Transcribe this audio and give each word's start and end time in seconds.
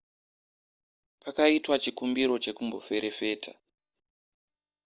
pakaitwa 1.21 1.75
chikumbiro 1.83 2.35
chekumboferefeta 2.43 3.51